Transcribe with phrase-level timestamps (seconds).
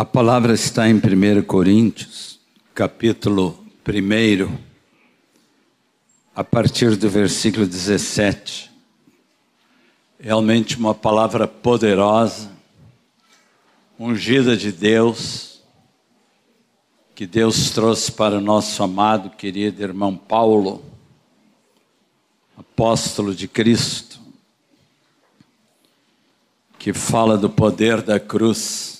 [0.00, 2.40] A palavra está em 1 Coríntios,
[2.74, 4.58] capítulo 1,
[6.34, 8.70] a partir do versículo 17.
[10.18, 12.50] Realmente uma palavra poderosa,
[13.98, 15.60] ungida de Deus,
[17.14, 20.82] que Deus trouxe para o nosso amado, querido irmão Paulo,
[22.56, 24.18] apóstolo de Cristo,
[26.78, 28.99] que fala do poder da cruz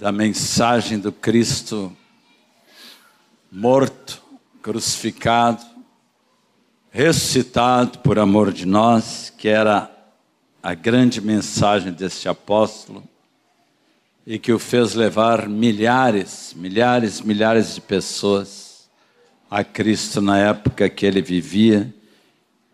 [0.00, 1.94] da mensagem do Cristo
[3.52, 4.22] morto,
[4.62, 5.62] crucificado,
[6.90, 9.94] ressuscitado por amor de nós, que era
[10.62, 13.04] a grande mensagem deste apóstolo
[14.26, 18.88] e que o fez levar milhares, milhares, milhares de pessoas
[19.50, 21.94] a Cristo na época que ele vivia,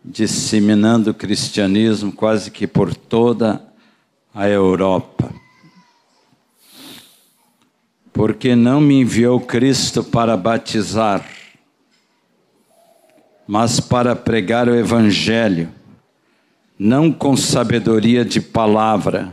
[0.01, 3.61] disseminando o cristianismo quase que por toda
[4.33, 5.29] a Europa
[8.17, 11.23] porque não me enviou Cristo para batizar,
[13.47, 15.69] mas para pregar o Evangelho,
[16.79, 19.31] não com sabedoria de palavra,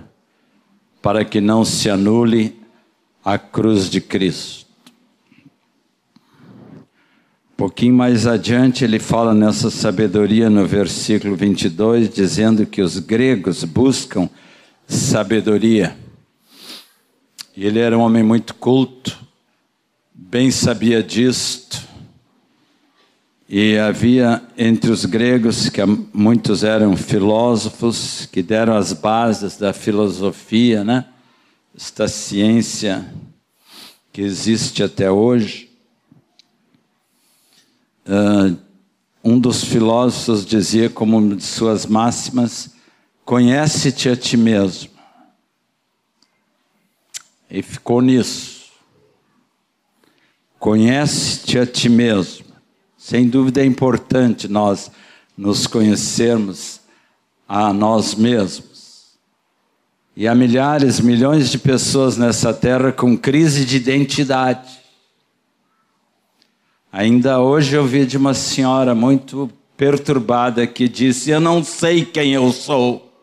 [1.00, 2.60] para que não se anule
[3.24, 4.66] a cruz de Cristo.
[7.52, 13.64] Um pouquinho mais adiante, ele fala nessa sabedoria no versículo 22, dizendo que os gregos
[13.64, 14.28] buscam
[14.86, 16.03] sabedoria
[17.56, 19.16] e ele era um homem muito culto,
[20.12, 21.82] bem sabia disto.
[23.48, 25.80] E havia entre os gregos, que
[26.12, 31.04] muitos eram filósofos, que deram as bases da filosofia, né?
[31.76, 33.06] Esta ciência
[34.12, 35.70] que existe até hoje.
[38.06, 38.56] Uh,
[39.22, 42.70] um dos filósofos dizia, como uma de suas máximas:
[43.24, 44.93] conhece-te a ti mesmo.
[47.54, 48.64] E ficou nisso.
[50.58, 52.46] Conhece-te a ti mesmo.
[52.98, 54.90] Sem dúvida é importante nós
[55.38, 56.80] nos conhecermos
[57.48, 59.14] a nós mesmos.
[60.16, 64.76] E há milhares, milhões de pessoas nessa terra com crise de identidade.
[66.90, 72.32] Ainda hoje eu vi de uma senhora muito perturbada que disse: Eu não sei quem
[72.32, 73.13] eu sou.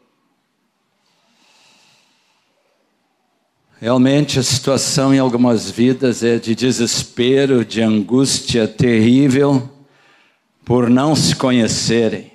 [3.81, 9.67] Realmente a situação em algumas vidas é de desespero, de angústia terrível
[10.63, 12.31] por não se conhecerem.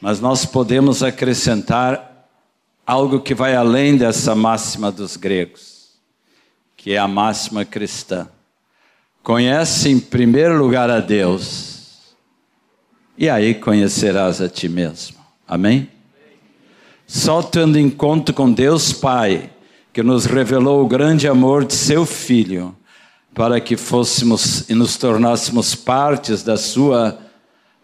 [0.00, 2.28] Mas nós podemos acrescentar
[2.86, 5.88] algo que vai além dessa máxima dos gregos,
[6.76, 8.28] que é a máxima cristã.
[9.20, 12.14] Conhece em primeiro lugar a Deus,
[13.18, 15.16] e aí conhecerás a ti mesmo.
[15.44, 15.88] Amém?
[17.04, 19.50] Só tendo encontro com Deus Pai
[19.92, 22.74] que nos revelou o grande amor de seu Filho,
[23.34, 27.18] para que fôssemos e nos tornássemos partes da sua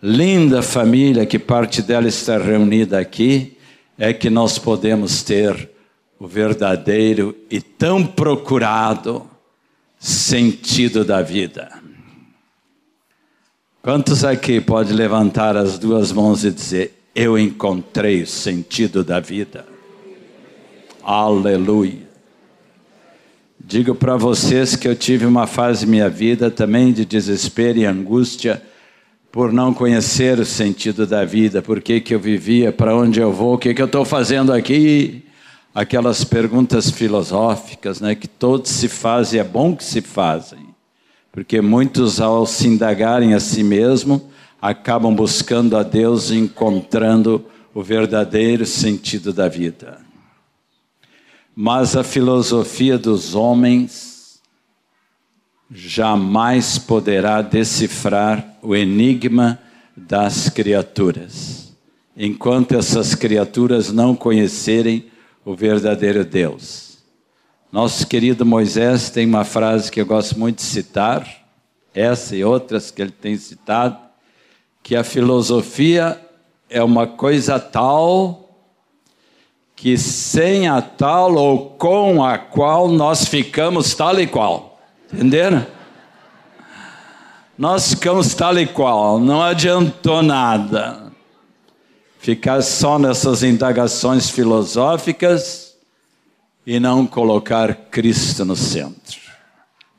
[0.02, 3.56] linda família, que parte dela está reunida aqui,
[3.98, 5.70] é que nós podemos ter
[6.18, 9.28] o verdadeiro e tão procurado
[9.98, 11.70] sentido da vida.
[13.82, 19.77] Quantos aqui pode levantar as duas mãos e dizer: Eu encontrei o sentido da vida?
[21.10, 22.06] Aleluia.
[23.58, 28.62] Digo para vocês que eu tive uma fase minha vida também de desespero e angústia
[29.32, 33.32] por não conhecer o sentido da vida, por que, que eu vivia, para onde eu
[33.32, 35.24] vou, o que, que eu estou fazendo aqui.
[35.74, 40.66] Aquelas perguntas filosóficas né, que todos se fazem, é bom que se fazem,
[41.32, 44.28] porque muitos, ao se indagarem a si mesmo,
[44.60, 50.06] acabam buscando a Deus e encontrando o verdadeiro sentido da vida
[51.60, 54.40] mas a filosofia dos homens
[55.68, 59.58] jamais poderá decifrar o enigma
[59.96, 61.74] das criaturas,
[62.16, 65.06] enquanto essas criaturas não conhecerem
[65.44, 66.98] o verdadeiro Deus.
[67.72, 71.26] Nosso querido Moisés tem uma frase que eu gosto muito de citar,
[71.92, 73.98] essa e outras que ele tem citado,
[74.80, 76.24] que a filosofia
[76.70, 78.47] é uma coisa tal
[79.80, 84.80] que sem a tal ou com a qual nós ficamos tal e qual.
[85.12, 85.64] Entenderam?
[87.56, 91.12] Nós ficamos tal e qual, não adiantou nada.
[92.18, 95.76] Ficar só nessas indagações filosóficas
[96.66, 99.20] e não colocar Cristo no centro.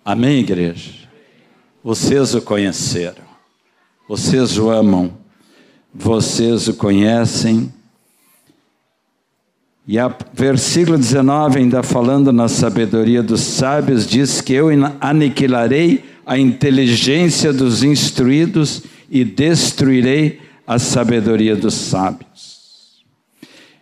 [0.04, 0.92] Amém, igreja?
[1.82, 3.24] Vocês o conheceram,
[4.08, 5.14] vocês o amam,
[5.94, 7.74] vocês o conhecem
[9.92, 14.68] E a versículo 19, ainda falando na sabedoria dos sábios, diz que eu
[15.02, 23.00] aniquilarei a inteligência dos instruídos e destruirei a sabedoria dos sábios.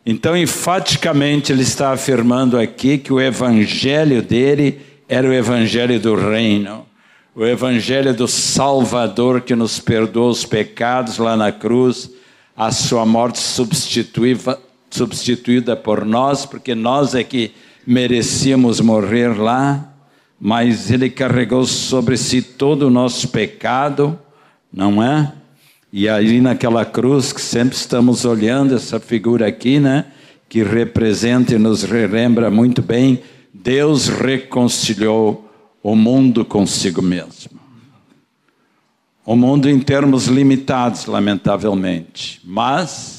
[0.05, 4.79] Então, enfaticamente, ele está afirmando aqui que o evangelho dele
[5.09, 6.85] era o evangelho do reino,
[7.35, 12.09] o evangelho do Salvador que nos perdoa os pecados lá na cruz,
[12.55, 14.57] a sua morte substituída,
[14.89, 17.51] substituída por nós, porque nós é que
[17.85, 19.93] merecíamos morrer lá,
[20.39, 24.19] mas ele carregou sobre si todo o nosso pecado,
[24.71, 25.33] não é?
[25.91, 30.05] E aí naquela cruz que sempre estamos olhando, essa figura aqui, né?
[30.49, 33.21] Que representa e nos relembra muito bem,
[33.53, 35.49] Deus reconciliou
[35.81, 37.57] o mundo consigo mesmo.
[39.25, 42.39] O mundo em termos limitados, lamentavelmente.
[42.43, 43.16] Mas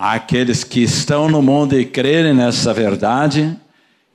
[0.00, 3.54] aqueles que estão no mundo e crerem nessa verdade,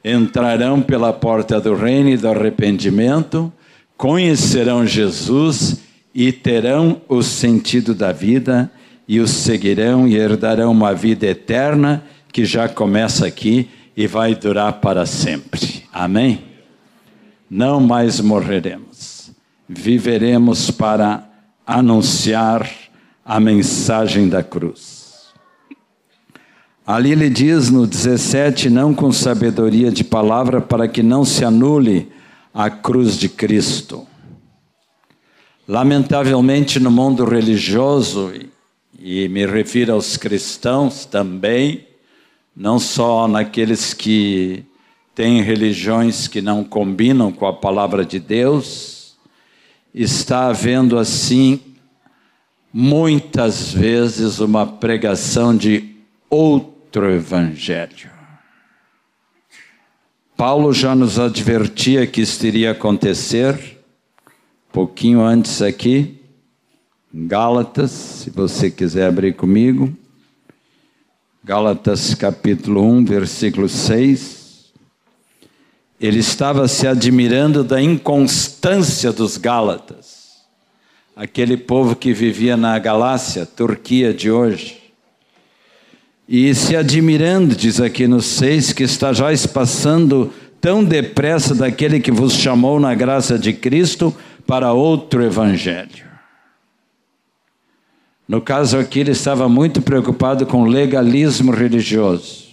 [0.04, 3.54] entrarão pela porta do reino e do arrependimento,
[3.96, 5.78] conhecerão Jesus
[6.14, 8.72] e terão o sentido da vida
[9.08, 12.04] e o seguirão e herdarão uma vida eterna
[12.34, 15.84] que já começa aqui e vai durar para sempre.
[15.94, 16.46] Amém?
[17.48, 19.32] Não mais morreremos.
[19.70, 21.30] Viveremos para
[21.66, 22.68] anunciar
[23.24, 25.05] a mensagem da cruz.
[26.86, 32.12] Ali ele diz no 17: não com sabedoria de palavra, para que não se anule
[32.54, 34.06] a cruz de Cristo.
[35.68, 38.32] Lamentavelmente, no mundo religioso,
[39.00, 41.88] e me refiro aos cristãos também,
[42.56, 44.64] não só naqueles que
[45.16, 49.16] têm religiões que não combinam com a palavra de Deus,
[49.92, 51.60] está havendo assim
[52.72, 55.96] muitas vezes uma pregação de
[56.30, 58.09] outro evangelho.
[60.38, 63.75] Paulo já nos advertia que isso iria acontecer
[64.75, 66.19] pouquinho antes aqui,
[67.13, 69.95] Gálatas, se você quiser abrir comigo.
[71.42, 74.74] Gálatas capítulo 1, versículo 6.
[75.98, 80.41] Ele estava se admirando da inconstância dos Gálatas,
[81.15, 84.85] aquele povo que vivia na Galácia, Turquia de hoje.
[86.27, 92.12] E se admirando, diz aqui no 6, que está já passando tão depressa daquele que
[92.12, 94.16] vos chamou na graça de Cristo
[94.48, 96.06] para outro evangelho.
[98.27, 102.45] No caso aqui, ele estava muito preocupado com legalismo religioso.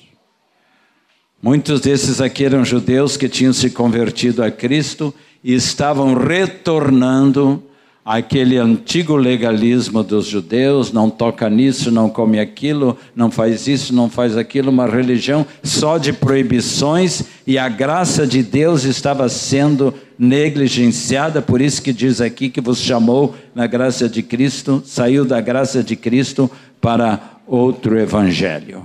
[1.42, 7.62] Muitos desses aqui eram judeus que tinham se convertido a Cristo e estavam retornando
[8.04, 14.10] aquele antigo legalismo dos judeus, não toca nisso, não come aquilo, não faz isso, não
[14.10, 21.40] faz aquilo, uma religião só de proibições e a graça de Deus estava sendo negligenciada,
[21.40, 25.82] por isso que diz aqui que vos chamou na graça de Cristo, saiu da graça
[25.82, 26.50] de Cristo
[26.80, 28.84] para outro evangelho.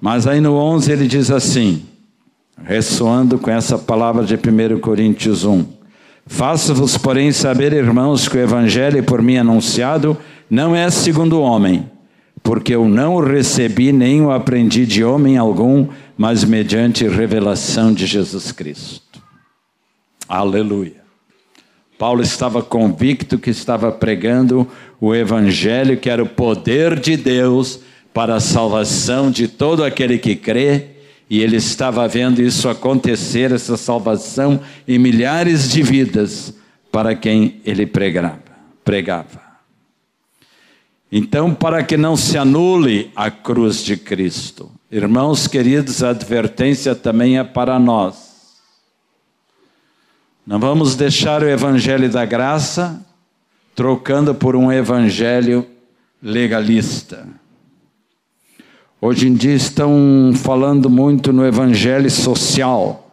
[0.00, 1.82] Mas aí no 11 ele diz assim,
[2.64, 5.79] ressoando com essa palavra de 1 Coríntios 1,
[6.26, 10.16] Faço-vos, porém, saber, irmãos, que o evangelho por mim anunciado
[10.48, 11.90] não é segundo o homem,
[12.42, 18.06] porque eu não o recebi nem o aprendi de homem algum, mas mediante revelação de
[18.06, 19.22] Jesus Cristo.
[20.28, 21.00] Aleluia.
[21.98, 24.66] Paulo estava convicto que estava pregando
[25.00, 27.80] o evangelho que era o poder de Deus
[28.14, 30.99] para a salvação de todo aquele que crê
[31.30, 36.52] e ele estava vendo isso acontecer, essa salvação em milhares de vidas
[36.90, 38.42] para quem ele pregava.
[38.84, 39.40] pregava.
[41.12, 47.38] Então, para que não se anule a cruz de Cristo, irmãos queridos, a advertência também
[47.38, 48.58] é para nós.
[50.44, 53.04] Não vamos deixar o evangelho da graça
[53.74, 55.64] trocando por um evangelho
[56.20, 57.39] legalista.
[59.02, 63.10] Hoje em dia estão falando muito no evangelho social,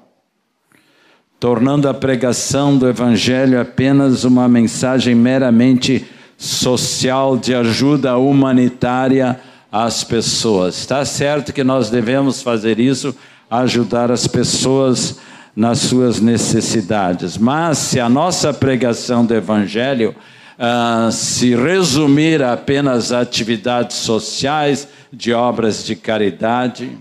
[1.39, 6.05] tornando a pregação do evangelho apenas uma mensagem meramente
[6.37, 9.39] social de ajuda humanitária
[9.71, 10.77] às pessoas.
[10.77, 13.15] Está certo que nós devemos fazer isso,
[13.49, 15.19] ajudar as pessoas
[15.55, 20.13] nas suas necessidades, mas se a nossa pregação do evangelho
[20.57, 26.97] uh, se resumir a apenas atividades sociais, de obras de caridade,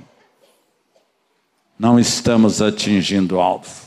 [1.79, 3.87] não estamos atingindo o alvo.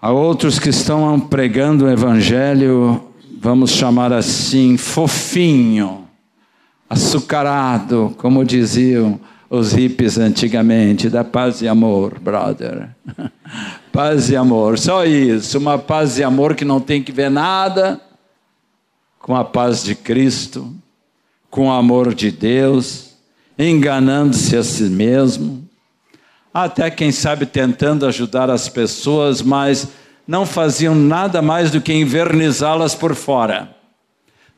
[0.00, 3.08] Há outros que estão pregando o evangelho,
[3.40, 6.06] vamos chamar assim, fofinho,
[6.88, 9.18] açucarado, como diziam
[9.48, 12.90] os hippies antigamente, da paz e amor, brother.
[13.96, 17.98] paz e amor, só isso, uma paz e amor que não tem que ver nada
[19.18, 20.70] com a paz de Cristo,
[21.48, 23.14] com o amor de Deus,
[23.58, 25.66] enganando-se a si mesmo,
[26.52, 29.88] até quem sabe tentando ajudar as pessoas, mas
[30.28, 33.74] não faziam nada mais do que invernizá-las por fora.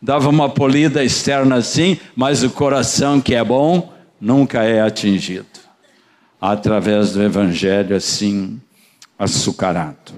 [0.03, 5.47] Dava uma polida externa assim, mas o coração que é bom nunca é atingido.
[6.41, 8.61] Através do evangelho assim
[9.19, 10.13] açucarado.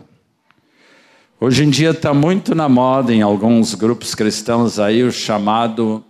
[1.41, 6.05] Hoje em dia está muito na moda em alguns grupos cristãos aí o chamado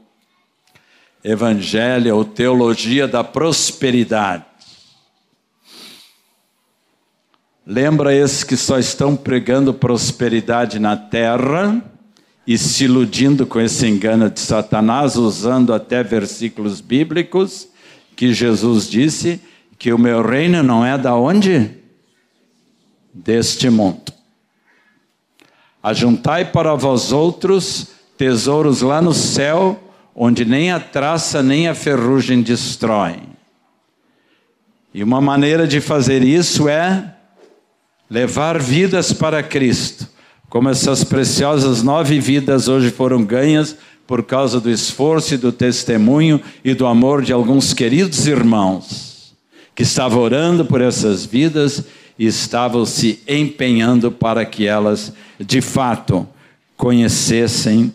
[1.23, 4.45] evangelho ou teologia da prosperidade.
[7.65, 11.81] Lembra esses que só estão pregando prosperidade na terra
[12.45, 17.69] e se iludindo com esse engano de Satanás, usando até versículos bíblicos
[18.17, 19.41] que Jesus disse
[19.79, 21.80] que o meu reino não é da onde?
[23.13, 24.13] Deste mundo.
[25.83, 29.83] Ajuntai para vós outros tesouros lá no céu,
[30.15, 33.23] onde nem a traça nem a ferrugem destroem.
[34.93, 37.15] E uma maneira de fazer isso é
[38.11, 40.07] levar vidas para Cristo,
[40.49, 43.77] como essas preciosas nove vidas hoje foram ganhas
[44.07, 49.33] por causa do esforço e do testemunho e do amor de alguns queridos irmãos
[49.75, 51.85] que estavam orando por essas vidas
[52.27, 56.29] estavam se empenhando para que elas, de fato,
[56.77, 57.95] conhecessem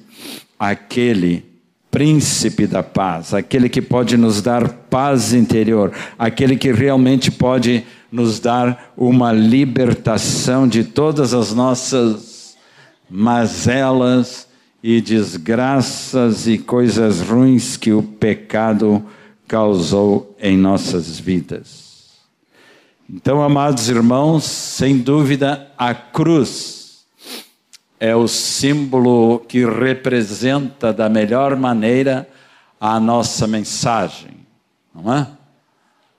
[0.58, 1.46] aquele
[1.92, 8.40] príncipe da paz, aquele que pode nos dar paz interior, aquele que realmente pode nos
[8.40, 12.58] dar uma libertação de todas as nossas
[13.10, 14.48] mazelas
[14.84, 19.04] e desgraças e coisas ruins que o pecado
[19.48, 21.85] causou em nossas vidas.
[23.08, 27.06] Então, amados irmãos, sem dúvida, a cruz
[28.00, 32.28] é o símbolo que representa da melhor maneira
[32.82, 34.32] a nossa mensagem,
[34.94, 35.28] não é?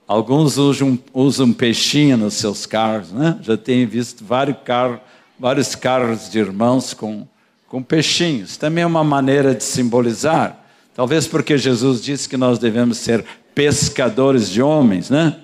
[0.07, 3.37] Alguns usam, usam peixinho nos seus carros, né?
[3.43, 5.01] Já tenho visto vários carros,
[5.37, 7.27] vários carros de irmãos com,
[7.67, 8.57] com peixinhos.
[8.57, 10.65] Também é uma maneira de simbolizar.
[10.95, 15.37] Talvez porque Jesus disse que nós devemos ser pescadores de homens, né?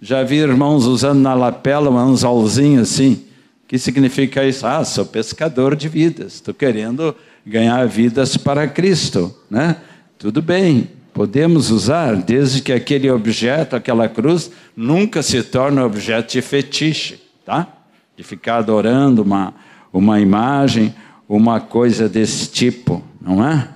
[0.00, 3.24] Já vi irmãos usando na lapela um anzolzinho assim.
[3.64, 4.66] O que significa isso?
[4.66, 6.34] Ah, sou pescador de vidas.
[6.34, 7.14] Estou querendo
[7.46, 9.76] ganhar vidas para Cristo, né?
[10.18, 10.88] Tudo bem.
[11.12, 17.68] Podemos usar desde que aquele objeto, aquela cruz, nunca se torne objeto de fetiche, tá?
[18.16, 19.52] De ficar adorando uma,
[19.92, 20.94] uma imagem,
[21.28, 23.68] uma coisa desse tipo, não é?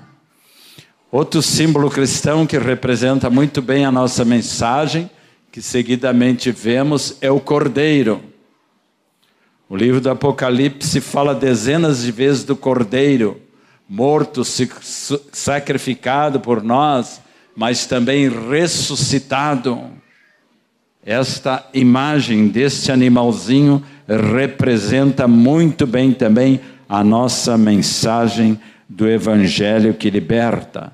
[1.10, 5.10] Outro símbolo cristão que representa muito bem a nossa mensagem,
[5.56, 8.20] que seguidamente vemos, é o cordeiro.
[9.70, 13.40] O livro do Apocalipse fala dezenas de vezes do cordeiro,
[13.88, 17.22] morto, sacrificado por nós,
[17.56, 19.80] mas também ressuscitado.
[21.02, 30.92] Esta imagem deste animalzinho representa muito bem também a nossa mensagem do Evangelho que liberta.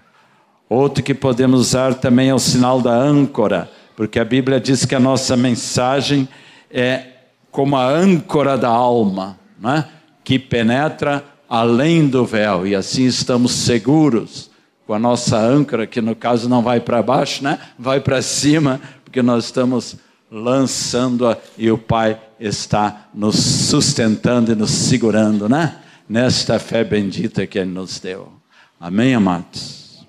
[0.69, 4.95] Outro que podemos usar também é o sinal da âncora, porque a Bíblia diz que
[4.95, 6.29] a nossa mensagem
[6.71, 7.07] é
[7.51, 9.89] como a âncora da alma, né?
[10.25, 14.51] que penetra além do véu, e assim estamos seguros
[14.87, 17.59] com a nossa âncora, que no caso não vai para baixo, né?
[17.79, 19.97] vai para cima, porque nós estamos
[20.31, 25.79] lançando-a e o Pai está nos sustentando e nos segurando, né?
[26.09, 28.33] Nesta fé bendita que Ele nos deu.
[28.81, 30.07] Amém, amados?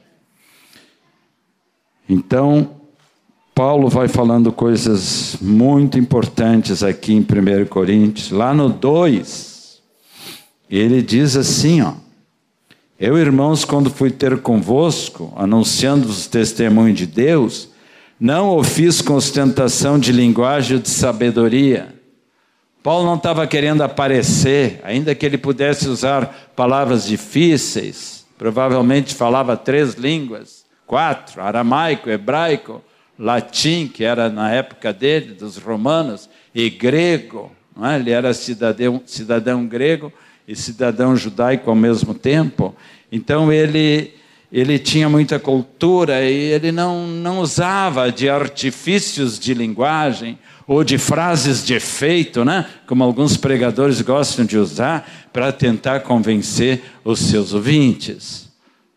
[2.08, 2.83] Então,
[3.56, 9.80] Paulo vai falando coisas muito importantes aqui em 1 Coríntios, lá no 2,
[10.68, 11.94] ele diz assim, ó.
[13.00, 17.70] Eu, irmãos, quando fui ter convosco, anunciando os testemunhos de Deus,
[18.20, 21.94] não o fiz com ostentação de linguagem ou de sabedoria.
[22.82, 29.94] Paulo não estava querendo aparecer, ainda que ele pudesse usar palavras difíceis, provavelmente falava três
[29.94, 32.82] línguas, quatro: aramaico, hebraico,
[33.18, 37.52] latim, que era na época dele, dos romanos, e grego.
[37.82, 37.96] É?
[37.96, 40.12] Ele era cidadão, cidadão grego
[40.48, 42.76] e cidadão judaico ao mesmo tempo.
[43.12, 44.14] Então ele
[44.54, 51.00] ele tinha muita cultura e ele não, não usava de artifícios de linguagem ou de
[51.00, 52.68] frases de efeito, né?
[52.86, 58.48] como alguns pregadores gostam de usar, para tentar convencer os seus ouvintes.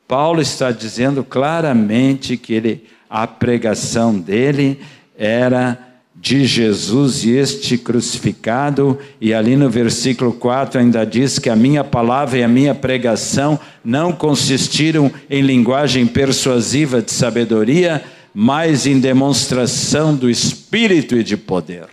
[0.06, 4.80] Paulo está dizendo claramente que ele, a pregação dele
[5.16, 5.78] era
[6.14, 11.84] de Jesus e este crucificado, e ali no versículo 4 ainda diz que a minha
[11.84, 18.02] palavra e a minha pregação não consistiram em linguagem persuasiva de sabedoria,
[18.34, 21.86] mas em demonstração do Espírito e de poder.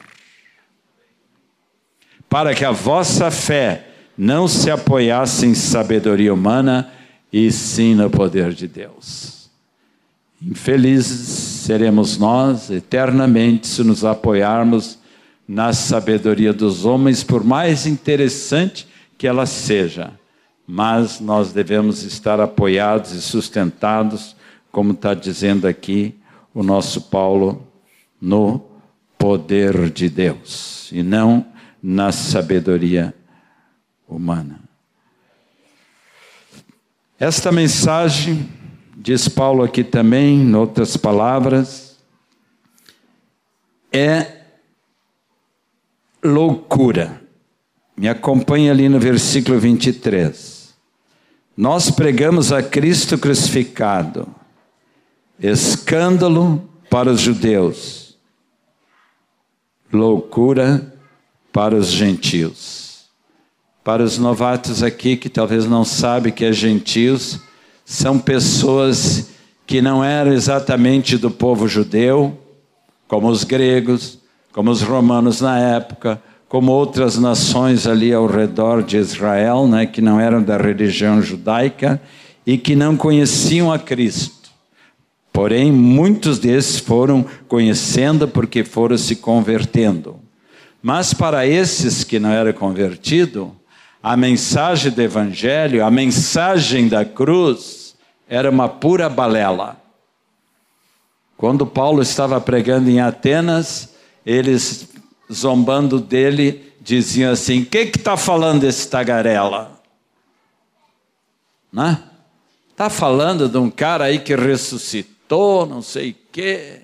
[2.29, 6.91] Para que a vossa fé não se apoiasse em sabedoria humana,
[7.31, 9.32] e sim no poder de Deus.
[10.45, 14.99] Infelizes seremos nós eternamente se nos apoiarmos
[15.47, 20.11] na sabedoria dos homens, por mais interessante que ela seja,
[20.67, 24.35] mas nós devemos estar apoiados e sustentados,
[24.71, 26.15] como está dizendo aqui
[26.53, 27.65] o nosso Paulo,
[28.21, 28.61] no
[29.17, 31.45] poder de Deus e não
[31.81, 33.13] na sabedoria
[34.07, 34.59] humana.
[37.19, 38.49] Esta mensagem,
[38.95, 41.97] diz Paulo aqui também, em outras palavras,
[43.91, 44.41] é
[46.23, 47.21] loucura.
[47.95, 50.73] Me acompanhe ali no versículo 23.
[51.55, 54.27] Nós pregamos a Cristo crucificado,
[55.39, 58.17] escândalo para os judeus,
[59.91, 60.91] loucura
[61.51, 63.05] para os gentios.
[63.83, 67.39] Para os novatos aqui que talvez não sabem que é gentios,
[67.85, 69.29] são pessoas
[69.65, 72.37] que não eram exatamente do povo judeu,
[73.07, 74.19] como os gregos,
[74.51, 80.01] como os romanos na época, como outras nações ali ao redor de Israel, né, que
[80.01, 81.99] não eram da religião judaica
[82.45, 84.51] e que não conheciam a Cristo.
[85.31, 90.17] Porém, muitos desses foram conhecendo porque foram se convertendo.
[90.79, 93.47] Mas para esses que não eram convertidos,
[94.03, 97.95] a mensagem do Evangelho, a mensagem da cruz,
[98.27, 99.81] era uma pura balela.
[101.37, 103.93] Quando Paulo estava pregando em Atenas,
[104.25, 104.89] eles,
[105.31, 109.81] zombando dele, diziam assim: O que está falando esse tagarela?
[111.71, 112.03] Né?
[112.71, 116.81] Está falando de um cara aí que ressuscitou, não sei o quê.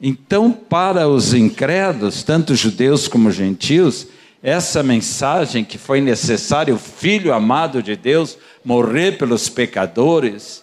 [0.00, 4.08] Então, para os incrédulos, tanto judeus como gentios,
[4.42, 10.62] essa mensagem que foi necessário o Filho amado de Deus morrer pelos pecadores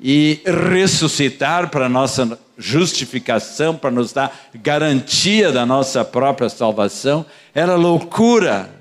[0.00, 8.78] e ressuscitar para nossa justificação, para nos dar garantia da nossa própria salvação, era loucura.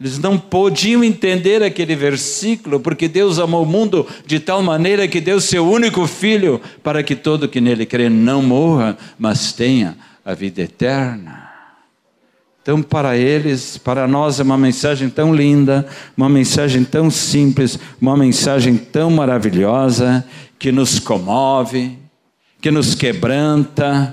[0.00, 5.20] Eles não podiam entender aquele versículo, porque Deus amou o mundo de tal maneira que
[5.20, 10.34] deu seu único filho para que todo que nele crê não morra, mas tenha a
[10.34, 11.45] vida eterna.
[12.66, 18.16] Então, para eles, para nós é uma mensagem tão linda, uma mensagem tão simples, uma
[18.16, 20.26] mensagem tão maravilhosa,
[20.58, 21.96] que nos comove,
[22.60, 24.12] que nos quebranta,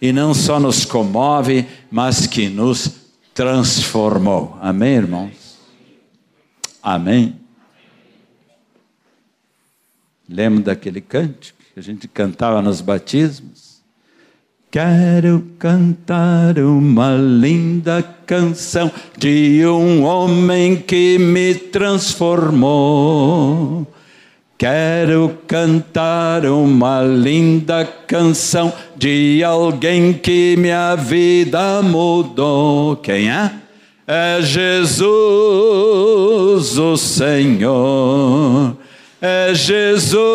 [0.00, 2.92] e não só nos comove, mas que nos
[3.34, 4.56] transformou.
[4.62, 5.58] Amém, irmãos?
[6.82, 7.38] Amém?
[10.26, 13.69] Lembra daquele cântico que a gente cantava nos batismos?
[14.70, 23.84] Quero cantar uma linda canção de um homem que me transformou.
[24.56, 32.94] Quero cantar uma linda canção de alguém que minha vida mudou.
[32.94, 33.50] Quem é?
[34.06, 34.78] É Jesus,
[36.78, 38.76] o Senhor.
[39.20, 40.30] É Jesus,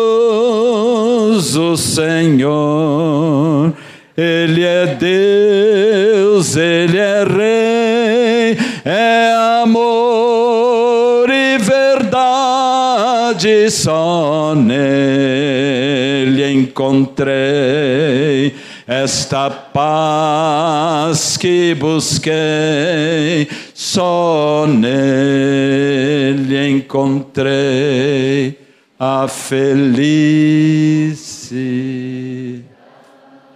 [1.56, 3.72] o Senhor.
[4.16, 18.54] Ele é Deus, Ele é Rei, é amor e verdade, só nele encontrei
[18.86, 28.58] esta paz que busquei, só nele encontrei
[28.98, 30.66] a felicidade.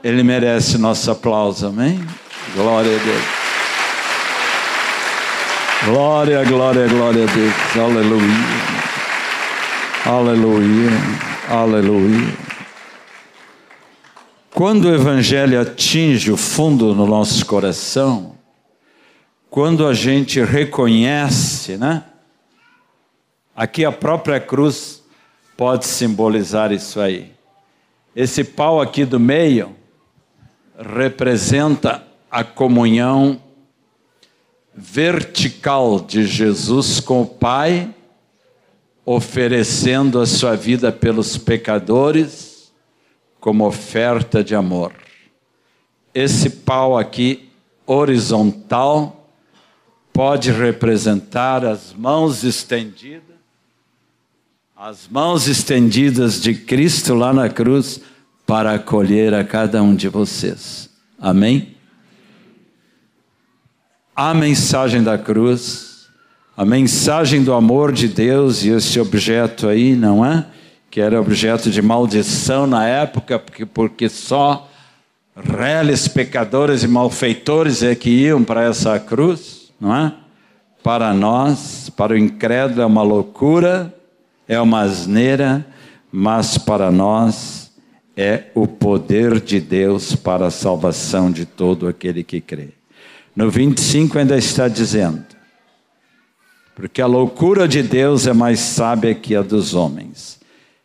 [0.03, 2.03] Ele merece nosso aplauso, amém?
[2.55, 3.23] Glória a Deus.
[5.85, 7.55] Glória, glória, glória a Deus.
[7.77, 8.21] Aleluia.
[10.07, 10.91] Aleluia.
[11.51, 12.35] Aleluia.
[14.55, 18.35] Quando o Evangelho atinge o fundo no nosso coração,
[19.51, 22.05] quando a gente reconhece, né?
[23.55, 25.03] Aqui a própria cruz
[25.59, 27.33] pode simbolizar isso aí.
[28.17, 29.77] Esse pau aqui do meio
[30.81, 33.41] representa a comunhão
[34.75, 37.95] vertical de Jesus com o Pai,
[39.05, 42.73] oferecendo a sua vida pelos pecadores
[43.39, 44.93] como oferta de amor.
[46.15, 47.51] Esse pau aqui
[47.87, 49.29] horizontal
[50.13, 53.37] pode representar as mãos estendidas,
[54.77, 58.01] as mãos estendidas de Cristo lá na cruz
[58.51, 60.91] para acolher a cada um de vocês.
[61.21, 61.77] Amém?
[64.13, 66.09] A mensagem da cruz,
[66.57, 70.45] a mensagem do amor de Deus e esse objeto aí, não é?
[70.91, 74.69] Que era objeto de maldição na época, porque, porque só
[75.37, 80.13] reles pecadores e malfeitores é que iam para essa cruz, não é?
[80.83, 83.95] Para nós, para o incrédulo é uma loucura,
[84.49, 85.65] é uma asneira,
[86.11, 87.60] mas para nós
[88.21, 92.69] é o poder de Deus para a salvação de todo aquele que crê.
[93.35, 95.25] No 25 ainda está dizendo:
[96.75, 100.39] porque a loucura de Deus é mais sábia que a dos homens,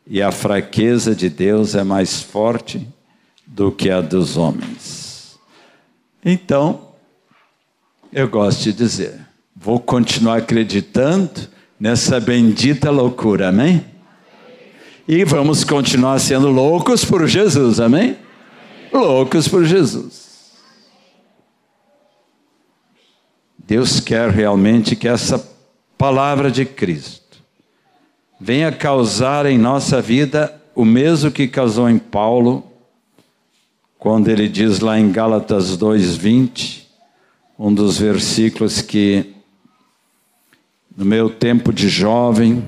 [0.07, 2.87] e a fraqueza de Deus é mais forte
[3.45, 5.37] do que a dos homens.
[6.23, 6.91] Então,
[8.13, 9.19] eu gosto de dizer,
[9.53, 13.94] vou continuar acreditando nessa bendita loucura, amém?
[15.07, 18.17] E vamos continuar sendo loucos por Jesus, amém?
[18.91, 20.25] Loucos por Jesus.
[23.59, 25.47] Deus quer realmente que essa
[25.95, 27.37] palavra de Cristo
[28.39, 32.63] venha causar em nossa vida o mesmo que causou em Paulo
[33.99, 36.87] quando ele diz lá em Gálatas 2:20,
[37.57, 39.33] um dos versículos que
[40.97, 42.63] no meu tempo de jovem,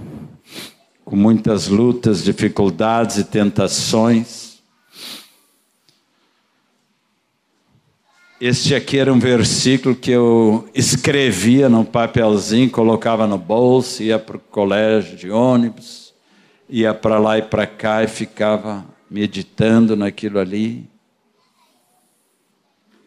[1.07, 4.45] com muitas lutas, dificuldades e tentações,
[8.39, 14.37] Este aqui era um versículo que eu escrevia num papelzinho, colocava no bolso, ia para
[14.37, 16.13] o colégio de ônibus,
[16.69, 20.87] ia para lá e para cá e ficava meditando naquilo ali.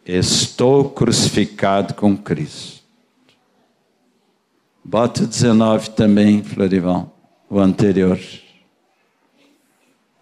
[0.05, 2.81] Estou crucificado com Cristo.
[4.83, 7.10] Bota o 19 também, Florival,
[7.51, 8.17] o anterior.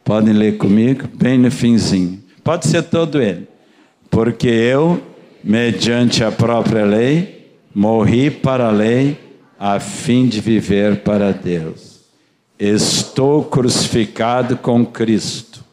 [0.03, 2.23] Podem ler comigo, bem no finzinho.
[2.43, 3.47] Pode ser todo ele.
[4.09, 4.99] Porque eu,
[5.43, 9.15] mediante a própria lei, morri para a lei,
[9.59, 11.99] a fim de viver para Deus.
[12.57, 15.63] Estou crucificado com Cristo.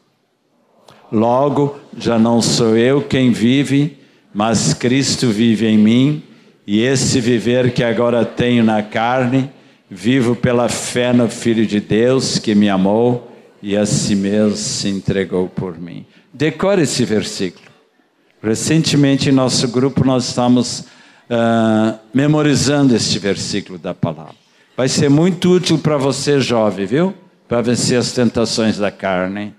[1.10, 3.96] Logo, já não sou eu quem vive,
[4.34, 6.22] mas Cristo vive em mim,
[6.66, 9.50] e esse viver que agora tenho na carne,
[9.90, 14.88] vivo pela fé no Filho de Deus que me amou e a si mesmo se
[14.88, 16.05] entregou por mim.
[16.33, 17.66] Decore esse versículo.
[18.42, 20.81] Recentemente, em nosso grupo, nós estamos
[21.31, 24.35] uh, memorizando este versículo da palavra.
[24.77, 27.14] Vai ser muito útil para você, jovem, viu?
[27.49, 29.55] Para vencer as tentações da carne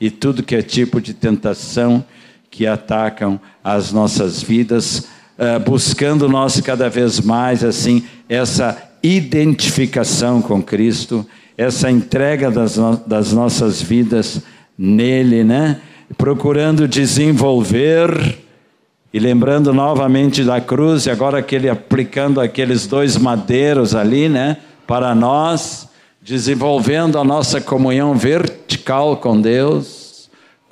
[0.00, 2.04] e tudo que é tipo de tentação
[2.50, 5.08] que atacam as nossas vidas,
[5.38, 12.96] uh, buscando nós cada vez mais assim essa identificação com Cristo, essa entrega das, no
[13.06, 14.42] das nossas vidas
[14.76, 15.80] nele, né?
[16.16, 18.38] Procurando desenvolver
[19.12, 24.56] e lembrando novamente da cruz, e agora aquele aplicando aqueles dois madeiros ali, né?
[24.86, 25.88] Para nós,
[26.20, 30.04] desenvolvendo a nossa comunhão vertical com Deus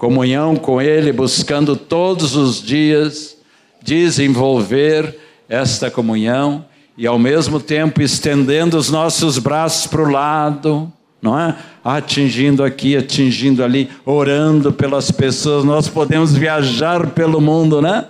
[0.03, 3.37] comunhão com Ele, buscando todos os dias
[3.81, 5.16] desenvolver
[5.49, 6.64] esta comunhão
[6.96, 11.57] e ao mesmo tempo estendendo os nossos braços para o lado, não é?
[11.85, 15.64] Atingindo aqui, atingindo ali, orando pelas pessoas.
[15.64, 18.07] Nós podemos viajar pelo mundo, né?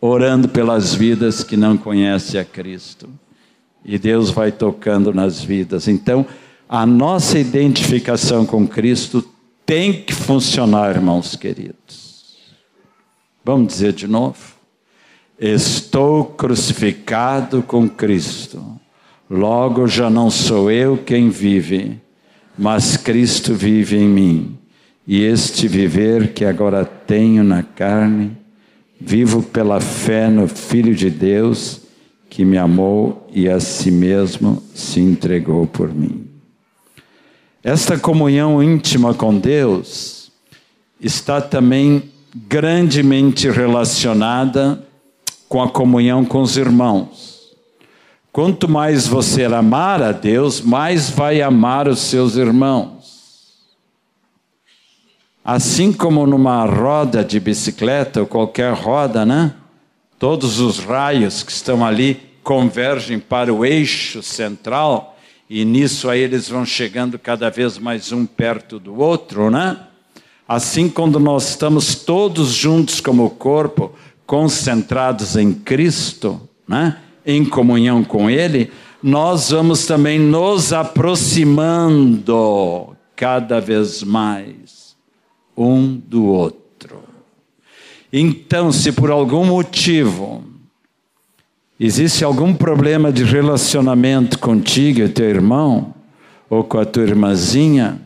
[0.00, 3.08] Orando pelas vidas que não conhecem a Cristo.
[3.84, 5.86] E Deus vai tocando nas vidas.
[5.88, 6.26] Então,
[6.68, 9.24] a nossa identificação com Cristo
[9.64, 12.36] tem que funcionar, irmãos queridos.
[13.44, 14.55] Vamos dizer de novo?
[15.38, 18.80] Estou crucificado com Cristo.
[19.28, 22.00] Logo já não sou eu quem vive,
[22.56, 24.58] mas Cristo vive em mim.
[25.06, 28.34] E este viver que agora tenho na carne,
[28.98, 31.82] vivo pela fé no Filho de Deus,
[32.30, 36.26] que me amou e a si mesmo se entregou por mim.
[37.62, 40.32] Esta comunhão íntima com Deus
[40.98, 42.04] está também
[42.48, 44.82] grandemente relacionada
[45.48, 47.54] com a comunhão com os irmãos.
[48.32, 52.96] Quanto mais você amar a Deus, mais vai amar os seus irmãos.
[55.44, 59.54] Assim como numa roda de bicicleta ou qualquer roda, né?
[60.18, 65.16] Todos os raios que estão ali convergem para o eixo central
[65.48, 69.78] e nisso aí eles vão chegando cada vez mais um perto do outro, né?
[70.48, 73.92] Assim, quando nós estamos todos juntos como corpo,
[74.26, 76.96] concentrados em Cristo, né?
[77.24, 84.96] em comunhão com Ele, nós vamos também nos aproximando cada vez mais
[85.56, 87.00] um do outro.
[88.12, 90.44] Então, se por algum motivo
[91.78, 95.94] existe algum problema de relacionamento contigo e teu irmão,
[96.48, 98.00] ou com a tua irmãzinha,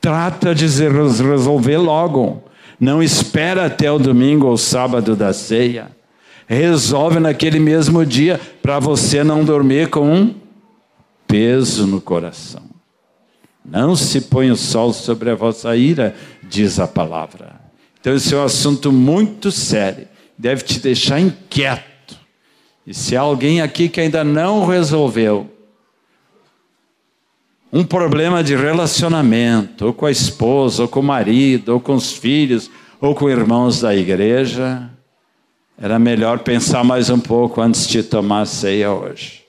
[0.00, 2.42] trata de resolver logo.
[2.80, 5.90] Não espera até o domingo ou sábado da ceia.
[6.48, 10.34] Resolve naquele mesmo dia para você não dormir com um
[11.28, 12.62] peso no coração.
[13.64, 17.60] Não se põe o sol sobre a vossa ira, diz a palavra.
[18.00, 22.18] Então, esse é um assunto muito sério, deve te deixar inquieto.
[22.86, 25.48] E se há alguém aqui que ainda não resolveu
[27.72, 32.12] um problema de relacionamento, ou com a esposa, ou com o marido, ou com os
[32.12, 34.90] filhos, ou com irmãos da igreja,
[35.78, 39.44] era melhor pensar mais um pouco antes de tomar ceia hoje,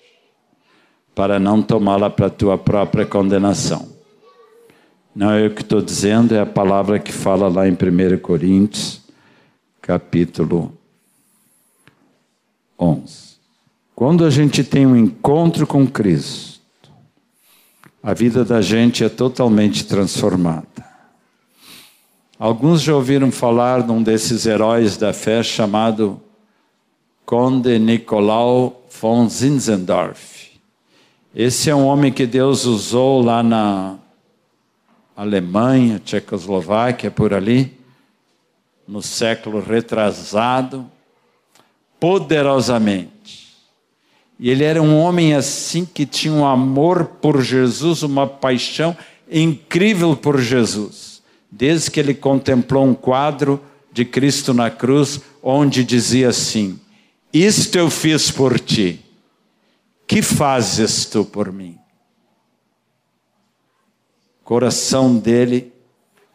[1.15, 3.89] para não tomá-la para a tua própria condenação.
[5.13, 9.01] Não é eu que estou dizendo, é a palavra que fala lá em 1 Coríntios,
[9.81, 10.71] capítulo
[12.79, 13.31] 11.
[13.93, 16.61] Quando a gente tem um encontro com Cristo,
[18.03, 20.91] a vida da gente é totalmente transformada.
[22.39, 26.19] Alguns já ouviram falar de um desses heróis da fé chamado
[27.23, 30.51] Conde Nicolau von Zinzendorf.
[31.35, 33.97] Esse é um homem que Deus usou lá na
[35.15, 37.79] Alemanha, Tchecoslováquia, por ali,
[38.87, 40.89] no século retrasado,
[41.99, 43.20] poderosamente.
[44.41, 48.97] E ele era um homem assim que tinha um amor por Jesus, uma paixão
[49.32, 51.21] incrível por Jesus.
[51.51, 56.80] Desde que ele contemplou um quadro de Cristo na cruz, onde dizia assim:
[57.32, 59.06] Isto eu fiz por ti,
[60.08, 61.77] que fazes tu por mim?
[64.41, 65.71] O coração dele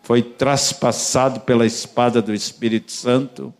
[0.05, 3.53] foi traspassado pela espada do Espírito Santo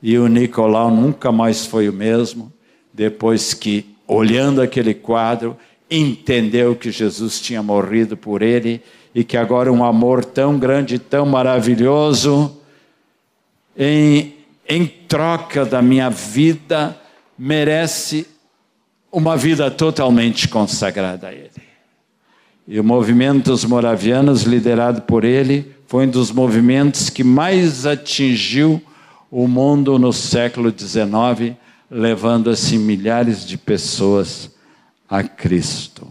[0.00, 2.55] e o Nicolau nunca mais foi o mesmo
[2.96, 5.54] depois que, olhando aquele quadro,
[5.90, 8.82] entendeu que Jesus tinha morrido por ele
[9.14, 12.56] e que agora um amor tão grande, tão maravilhoso,
[13.76, 14.34] em,
[14.66, 16.98] em troca da minha vida,
[17.38, 18.26] merece
[19.12, 21.50] uma vida totalmente consagrada a Ele.
[22.66, 28.82] E o movimento dos moravianos, liderado por ele, foi um dos movimentos que mais atingiu
[29.30, 31.56] o mundo no século XIX,
[31.90, 34.50] levando assim milhares de pessoas
[35.08, 36.08] a Cristo.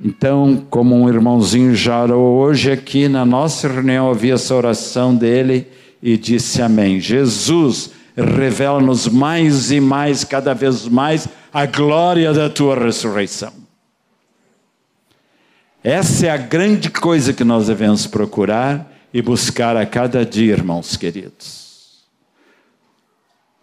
[0.00, 5.66] Então, como um irmãozinho já orou hoje aqui na nossa reunião, ouvi essa oração dele
[6.02, 7.00] e disse amém.
[7.00, 13.52] Jesus, revela-nos mais e mais, cada vez mais, a glória da tua ressurreição.
[15.82, 20.96] Essa é a grande coisa que nós devemos procurar e buscar a cada dia, irmãos
[20.96, 21.65] queridos.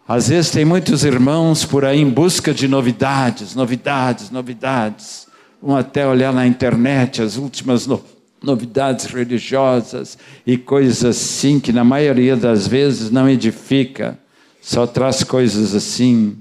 [0.06, 5.26] Às vezes tem muitos irmãos por aí em busca de novidades, novidades, novidades.
[5.62, 8.02] Vão até olhar na internet as últimas no
[8.42, 14.18] novidades religiosas e coisas assim que na maioria das vezes não edifica,
[14.60, 16.36] só traz coisas assim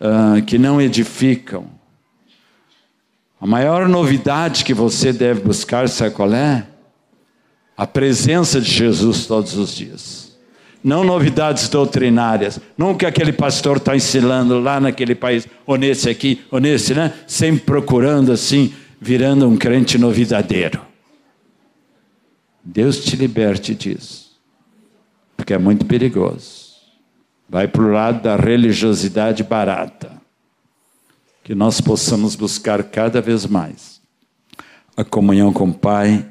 [0.00, 1.66] uh, que não edificam.
[3.38, 6.66] A maior novidade que você deve buscar, sabe qual é?
[7.76, 10.23] A presença de Jesus todos os dias
[10.84, 16.44] não novidades doutrinárias, não que aquele pastor está ensinando lá naquele país, ou nesse aqui,
[16.50, 17.14] ou nesse, né?
[17.26, 20.82] Sempre procurando assim, virando um crente novidadeiro.
[22.62, 24.38] Deus te liberte disso,
[25.34, 26.74] porque é muito perigoso.
[27.48, 30.12] Vai para o lado da religiosidade barata.
[31.42, 34.00] Que nós possamos buscar cada vez mais
[34.96, 36.26] a comunhão com o Pai,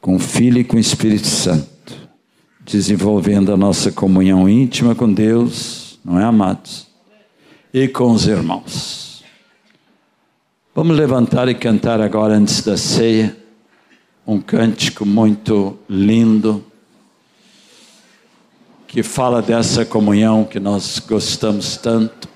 [0.00, 1.75] com o Filho e com o Espírito Santo
[2.66, 6.88] desenvolvendo a nossa comunhão íntima com Deus, não é, amados?
[7.72, 9.24] E com os irmãos.
[10.74, 13.36] Vamos levantar e cantar agora, antes da ceia,
[14.26, 16.64] um cântico muito lindo,
[18.88, 22.28] que fala dessa comunhão que nós gostamos tanto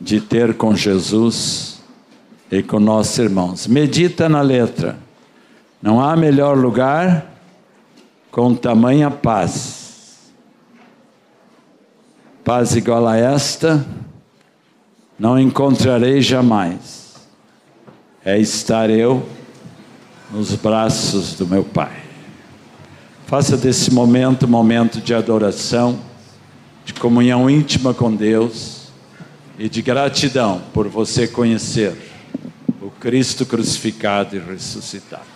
[0.00, 1.82] de ter com Jesus
[2.50, 3.66] e com nossos irmãos.
[3.66, 4.98] Medita na letra.
[5.82, 7.31] Não há melhor lugar
[8.32, 10.32] com tamanha paz.
[12.42, 13.86] Paz igual a esta
[15.18, 17.28] não encontrarei jamais.
[18.24, 19.24] É estar eu
[20.32, 22.02] nos braços do meu Pai.
[23.26, 25.98] Faça desse momento um momento de adoração,
[26.84, 28.88] de comunhão íntima com Deus
[29.58, 31.96] e de gratidão por você conhecer
[32.80, 35.31] o Cristo crucificado e ressuscitado.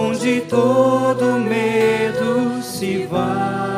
[0.00, 3.70] onde todo medo se vai.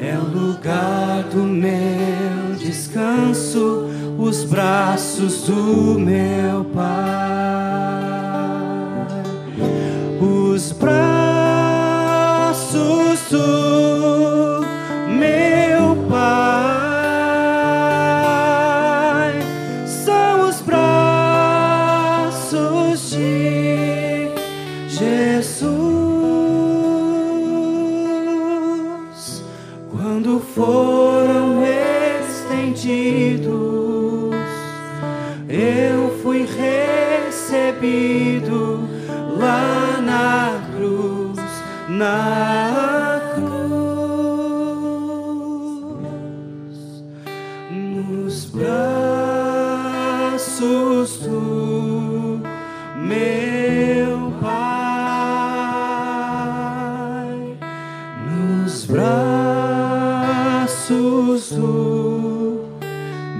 [0.00, 3.86] É o lugar do meu descanso,
[4.18, 7.11] os braços do meu Pai.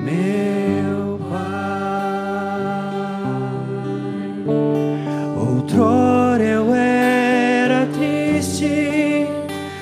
[0.00, 1.42] meu Pai.
[5.36, 9.26] Outrora eu era triste,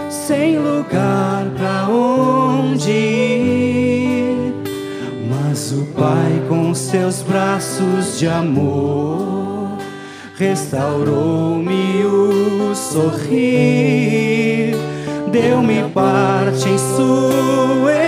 [0.08, 4.54] sem lugar para onde ir,
[5.28, 9.78] mas o Pai com seus braços de amor
[10.36, 14.30] restaurou-me o sorrir
[15.30, 17.99] deu-me parte em sua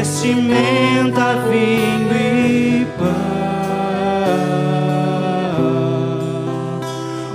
[0.00, 3.06] vestimenta, vinho e pão,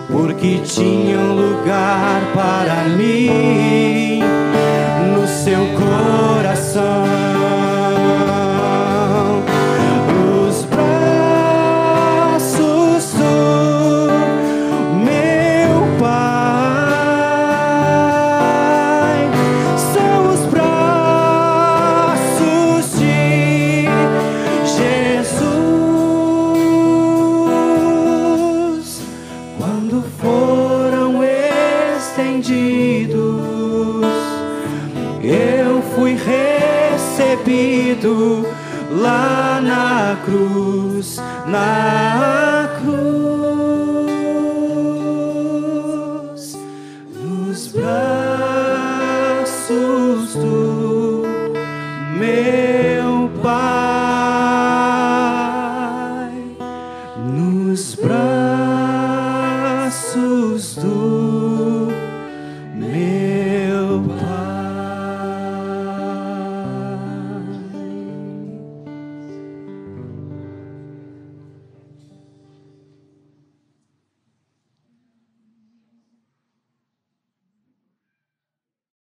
[0.07, 3.64] porque tinham lugar para mim.